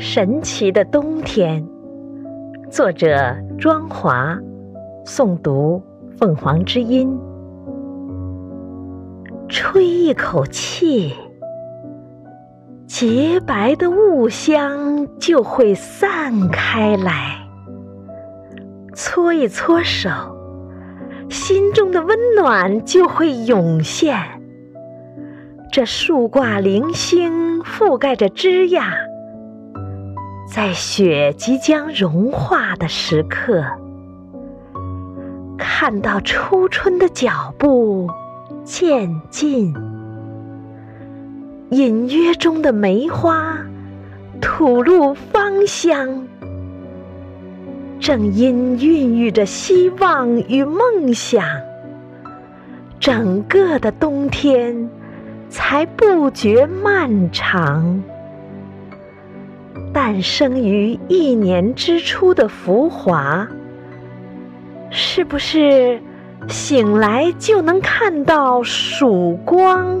[0.00, 1.62] 神奇的冬天，
[2.70, 4.34] 作者庄华，
[5.04, 5.82] 诵读
[6.18, 7.20] 凤凰之音。
[9.46, 11.12] 吹一口气，
[12.86, 17.46] 洁白的雾香就会散开来；
[18.94, 20.08] 搓一搓手，
[21.28, 24.16] 心中的温暖就会涌现。
[25.70, 29.09] 这树挂零星，覆盖着枝桠。
[30.52, 33.64] 在雪即将融化的时刻，
[35.56, 38.10] 看到初春的脚步
[38.64, 39.72] 渐近，
[41.70, 43.58] 隐约中的梅花
[44.40, 46.26] 吐露芳香，
[48.00, 51.44] 正因孕育着希望与梦想，
[52.98, 54.90] 整个的冬天
[55.48, 58.02] 才不觉漫长。
[60.02, 63.46] 诞生于一年之初的浮华，
[64.88, 66.00] 是不是
[66.48, 70.00] 醒来就能看到曙光？